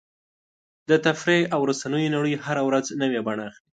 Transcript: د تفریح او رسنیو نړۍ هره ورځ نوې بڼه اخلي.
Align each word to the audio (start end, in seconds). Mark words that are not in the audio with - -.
د 0.89 0.91
تفریح 1.05 1.43
او 1.55 1.61
رسنیو 1.71 2.13
نړۍ 2.15 2.33
هره 2.45 2.61
ورځ 2.67 2.85
نوې 3.01 3.19
بڼه 3.27 3.43
اخلي. 3.49 3.59